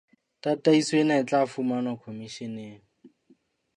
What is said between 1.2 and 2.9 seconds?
e tla fumanwa Khomisheneng.